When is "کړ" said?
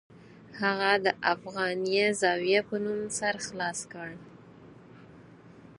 3.93-4.09